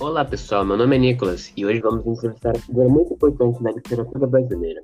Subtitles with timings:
[0.00, 3.70] Olá pessoal, meu nome é Nicolas e hoje vamos entrevistar uma figura muito importante da
[3.70, 4.80] literatura brasileira.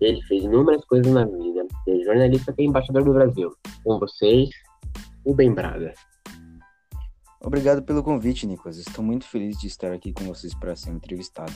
[0.00, 3.54] Ele fez inúmeras coisas na vida, desde jornalista até embaixador do Brasil.
[3.84, 4.50] Com vocês,
[5.24, 5.94] o Bem Braga.
[7.40, 8.78] Obrigado pelo convite, Nicolas.
[8.78, 11.52] Estou muito feliz de estar aqui com vocês para ser entrevistado.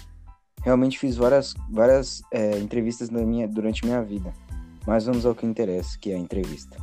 [0.63, 4.33] Realmente fiz várias, várias é, entrevistas minha, durante minha vida,
[4.87, 6.77] mas vamos ao que interessa, que é a entrevista.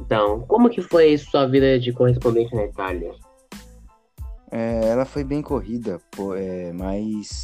[0.00, 3.12] Então, como que foi sua vida de correspondente na Itália?
[4.50, 7.42] É, ela foi bem corrida, pô, é, mas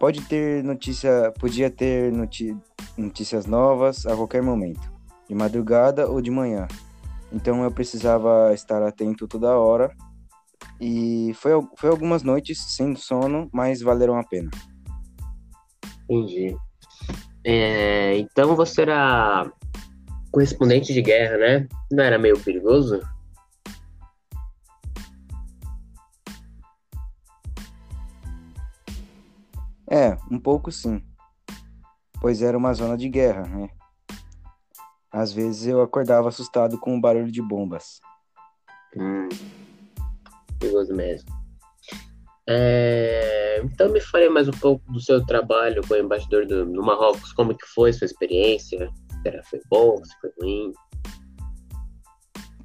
[0.00, 2.12] pode ter notícia, podia ter
[2.96, 4.80] notícias novas a qualquer momento,
[5.28, 6.66] de madrugada ou de manhã.
[7.32, 9.94] Então eu precisava estar atento toda hora
[10.80, 14.50] e foi, foi algumas noites sem sono, mas valeram a pena.
[16.08, 16.56] Entendi.
[17.44, 19.50] É, então você era
[20.30, 21.68] correspondente de guerra, né?
[21.90, 23.00] Não era meio perigoso?
[29.92, 31.02] É, um pouco sim.
[32.18, 33.68] Pois era uma zona de guerra, né?
[35.10, 38.00] Às vezes eu acordava assustado com o barulho de bombas.
[38.96, 39.28] Hum,
[40.58, 41.28] perigoso mesmo.
[42.48, 47.34] É, então me fale mais um pouco do seu trabalho como embaixador do, no Marrocos,
[47.34, 48.90] como que foi sua experiência?
[49.22, 50.72] Será foi bom, se foi ruim?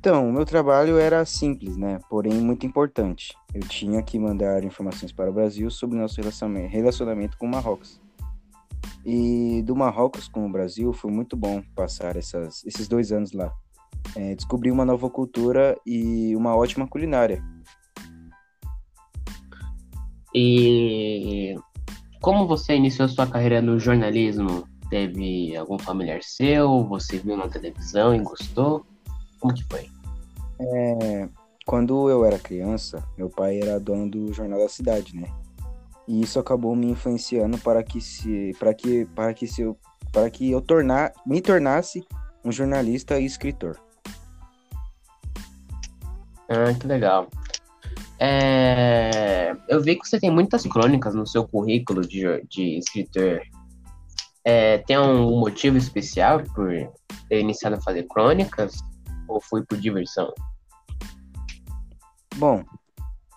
[0.08, 2.00] Então, o meu trabalho era simples, né?
[2.10, 3.36] Porém, muito importante.
[3.54, 8.00] Eu tinha que mandar informações para o Brasil sobre nosso relacionamento com o Marrocos.
[9.06, 13.54] E do Marrocos com o Brasil foi muito bom passar essas, esses dois anos lá.
[14.16, 17.44] É, descobri uma nova cultura e uma ótima culinária.
[20.34, 21.54] E
[22.22, 24.66] como você iniciou sua carreira no jornalismo?
[24.90, 26.86] Teve algum familiar seu?
[26.86, 28.86] Você viu na televisão e gostou?
[29.42, 29.97] Como que foi?
[30.60, 31.30] É,
[31.66, 35.28] quando eu era criança, meu pai era dono do jornal da cidade, né?
[36.08, 39.78] E isso acabou me influenciando para que se para que para que se eu
[40.14, 42.06] para que eu tornar me tornasse
[42.44, 43.78] um jornalista e escritor.
[46.50, 47.28] Ah, que legal.
[48.20, 53.42] É, eu vi que você tem muitas crônicas no seu currículo de, de escritor.
[54.44, 56.72] É, tem um motivo especial por
[57.28, 58.78] ter iniciado a fazer crônicas?
[59.28, 60.34] Ou foi por diversão?
[62.36, 62.64] Bom,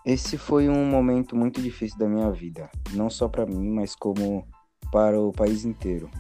[0.05, 4.47] esse foi um momento muito difícil da minha vida, não só para mim, mas como
[4.91, 6.11] para o país inteiro.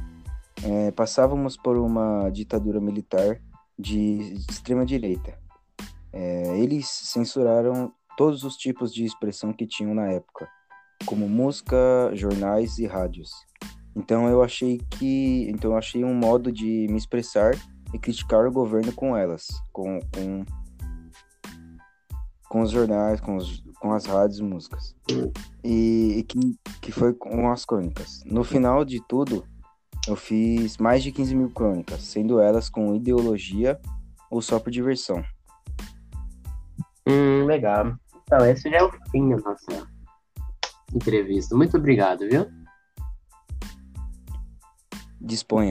[0.62, 3.40] É, passávamos por uma ditadura militar
[3.78, 5.38] de extrema direita.
[6.12, 10.46] É, eles censuraram todos os tipos de expressão que tinham na época,
[11.06, 11.76] como música,
[12.12, 13.30] jornais e rádios.
[13.96, 17.52] Então eu achei que, então eu achei um modo de me expressar
[17.92, 20.44] e criticar o governo com elas, com, com,
[22.48, 24.94] com os jornais, com, os, com as rádios e músicas.
[25.64, 26.38] E, e, que,
[26.80, 28.22] que foi com as crônicas.
[28.24, 29.44] No final de tudo,
[30.06, 33.80] eu fiz mais de 15 mil crônicas, sendo elas com ideologia
[34.30, 35.22] ou só por diversão.
[37.06, 37.94] Hum, legal.
[38.22, 39.88] Então, esse já é o fim da nossa
[40.94, 41.56] entrevista.
[41.56, 42.46] Muito obrigado, viu?
[45.20, 45.68] Disponha.